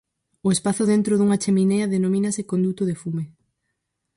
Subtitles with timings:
[0.47, 3.23] O espazo dentro dunha cheminea denomínase "conduto de fume".